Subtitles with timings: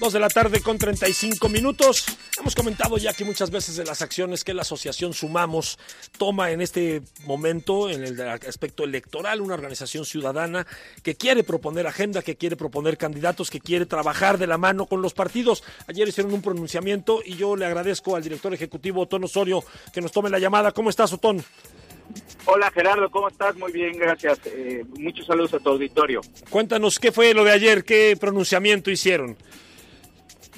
[0.00, 2.06] Dos de la tarde con 35 minutos.
[2.38, 5.76] Hemos comentado ya aquí muchas veces de las acciones que la asociación Sumamos
[6.18, 10.68] toma en este momento, en el aspecto electoral, una organización ciudadana
[11.02, 15.02] que quiere proponer agenda, que quiere proponer candidatos, que quiere trabajar de la mano con
[15.02, 15.64] los partidos.
[15.88, 20.12] Ayer hicieron un pronunciamiento y yo le agradezco al director ejecutivo Otón Osorio que nos
[20.12, 20.70] tome la llamada.
[20.70, 21.44] ¿Cómo estás, Otón?
[22.44, 23.56] Hola Gerardo, ¿cómo estás?
[23.56, 24.38] Muy bien, gracias.
[24.46, 26.20] Eh, muchos saludos a tu auditorio.
[26.50, 29.36] Cuéntanos qué fue lo de ayer, qué pronunciamiento hicieron.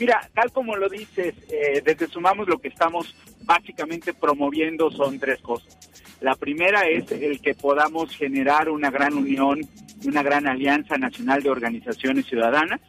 [0.00, 5.42] Mira, tal como lo dices, eh, desde Sumamos lo que estamos básicamente promoviendo son tres
[5.42, 5.76] cosas.
[6.22, 9.60] La primera es el que podamos generar una gran unión,
[10.06, 12.80] una gran alianza nacional de organizaciones ciudadanas.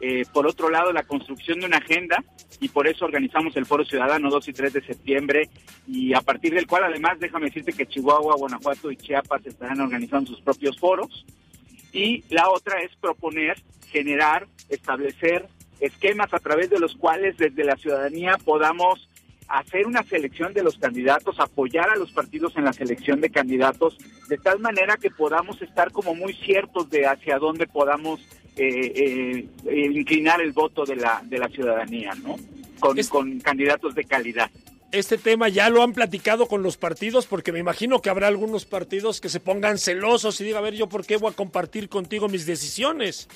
[0.00, 2.24] Eh, por otro lado, la construcción de una agenda
[2.58, 5.50] y por eso organizamos el Foro Ciudadano 2 y 3 de septiembre
[5.86, 10.30] y a partir del cual además déjame decirte que Chihuahua, Guanajuato y Chiapas estarán organizando
[10.30, 11.26] sus propios foros.
[11.92, 13.60] Y la otra es proponer,
[13.90, 15.46] generar, establecer
[15.80, 19.08] esquemas a través de los cuales desde la ciudadanía podamos
[19.48, 23.98] hacer una selección de los candidatos, apoyar a los partidos en la selección de candidatos,
[24.28, 28.20] de tal manera que podamos estar como muy ciertos de hacia dónde podamos
[28.56, 32.36] eh, eh, inclinar el voto de la, de la ciudadanía, ¿no?
[32.78, 34.50] Con, con candidatos de calidad.
[34.92, 38.66] Este tema ya lo han platicado con los partidos, porque me imagino que habrá algunos
[38.66, 41.88] partidos que se pongan celosos y digan, a ver, yo por qué voy a compartir
[41.88, 43.28] contigo mis decisiones.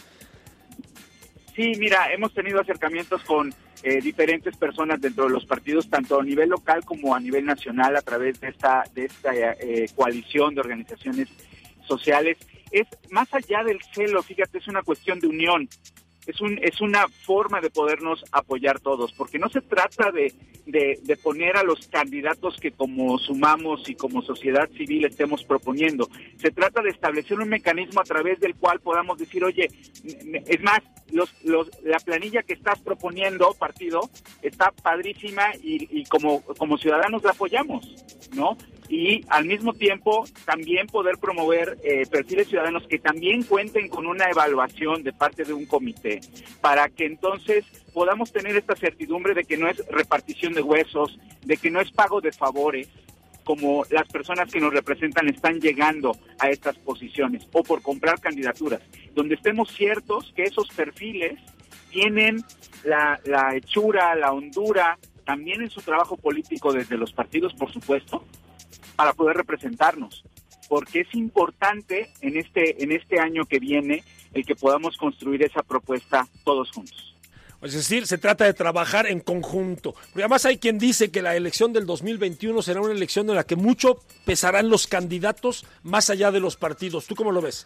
[1.54, 6.24] Sí, mira, hemos tenido acercamientos con eh, diferentes personas dentro de los partidos, tanto a
[6.24, 10.60] nivel local como a nivel nacional, a través de esta, de esta eh, coalición de
[10.60, 11.28] organizaciones
[11.86, 12.38] sociales.
[12.72, 15.68] Es más allá del celo, fíjate, es una cuestión de unión
[16.26, 20.32] es, un, es una forma de podernos apoyar todos, porque no se trata de,
[20.66, 26.50] de, poner a los candidatos que como sumamos y como sociedad civil estemos proponiendo, se
[26.50, 29.68] trata de establecer un mecanismo a través del cual podamos decir, oye,
[30.04, 30.80] es más,
[31.12, 34.10] los, los, la planilla que estás proponiendo, partido,
[34.42, 37.94] está padrísima y, y como, como ciudadanos la apoyamos,
[38.34, 38.56] ¿no?
[38.88, 44.28] Y al mismo tiempo también poder promover eh, perfiles ciudadanos que también cuenten con una
[44.28, 46.20] evaluación de parte de un comité
[46.60, 51.56] para que entonces podamos tener esta certidumbre de que no es repartición de huesos, de
[51.56, 52.88] que no es pago de favores,
[53.44, 58.80] como las personas que nos representan están llegando a estas posiciones o por comprar candidaturas,
[59.14, 61.38] donde estemos ciertos que esos perfiles
[61.90, 62.42] tienen
[62.84, 68.24] la, la hechura, la hondura, también en su trabajo político desde los partidos, por supuesto,
[68.96, 70.24] para poder representarnos,
[70.68, 75.62] porque es importante en este, en este año que viene el que podamos construir esa
[75.62, 77.14] propuesta todos juntos.
[77.64, 79.94] Es decir, se trata de trabajar en conjunto.
[80.14, 83.56] Además hay quien dice que la elección del 2021 será una elección en la que
[83.56, 87.06] mucho pesarán los candidatos más allá de los partidos.
[87.06, 87.64] ¿Tú cómo lo ves?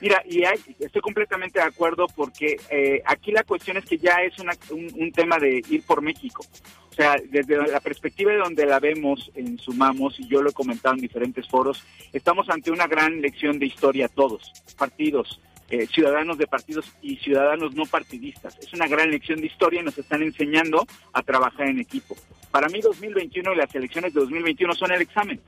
[0.00, 0.42] Mira, y
[0.78, 4.34] estoy completamente de acuerdo porque eh, aquí la cuestión es que ya es
[4.70, 6.44] un, tema de ir por México.
[6.92, 10.52] O sea, desde la perspectiva de donde la vemos en Sumamos, y yo lo he
[10.52, 11.82] comentado en diferentes foros,
[12.12, 17.74] estamos ante una gran lección de historia todos, partidos, eh, ciudadanos de partidos y ciudadanos
[17.74, 18.58] no partidistas.
[18.58, 22.14] Es una gran lección de historia y nos están enseñando a trabajar en equipo.
[22.50, 25.40] Para mí 2021 y las elecciones de 2021 son el examen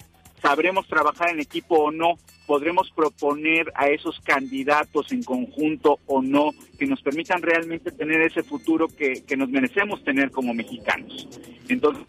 [0.45, 6.53] sabremos trabajar en equipo o no, podremos proponer a esos candidatos en conjunto o no,
[6.79, 11.29] que nos permitan realmente tener ese futuro que, nos merecemos tener como mexicanos.
[11.69, 12.05] Entonces,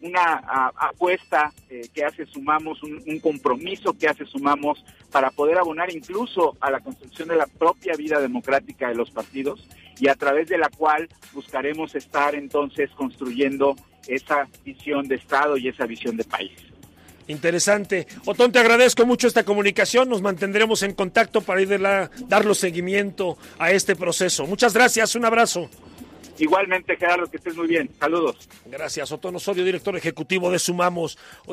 [0.00, 0.42] una
[0.76, 6.70] apuesta eh, que hace Sumamos, un, compromiso que hace Sumamos para poder abonar incluso a
[6.70, 9.68] la construcción de la propia vida democrática de los partidos
[10.00, 13.76] y a través de la cual buscaremos estar entonces construyendo
[14.08, 16.50] esa visión de Estado y esa visión de país.
[17.28, 18.06] Interesante.
[18.26, 20.08] Otón, te agradezco mucho esta comunicación.
[20.08, 24.46] Nos mantendremos en contacto para ir a darlo seguimiento a este proceso.
[24.46, 25.14] Muchas gracias.
[25.14, 25.68] Un abrazo.
[26.38, 27.90] Igualmente, Gerardo, que estés muy bien.
[28.00, 28.48] Saludos.
[28.66, 29.12] Gracias.
[29.12, 31.18] Otón Osorio, director ejecutivo de Sumamos.